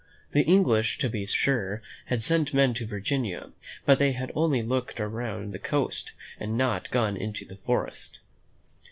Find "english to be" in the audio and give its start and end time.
0.41-1.27